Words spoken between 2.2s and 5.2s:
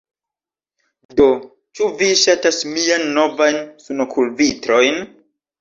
ŝatas miajn novajn sunokulvitrojn